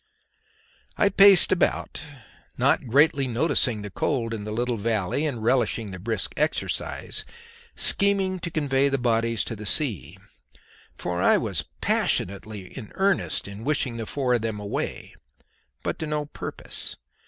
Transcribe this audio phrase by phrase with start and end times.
[0.97, 2.01] I paced about,
[2.57, 7.23] not greatly noticing the cold in the little valley, and relishing the brisk exercise,
[7.75, 10.17] scheming to convey the bodies to the sea,
[10.97, 15.13] for I was passionately in earnest in wishing the four of them away;
[15.83, 16.95] but to no purpose.